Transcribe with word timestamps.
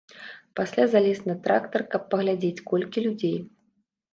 Пасля 0.59 0.85
залез 0.93 1.19
на 1.29 1.35
трактар, 1.43 1.85
каб 1.91 2.09
паглядзець, 2.15 2.65
колькі 2.73 3.07
людзей. 3.09 3.37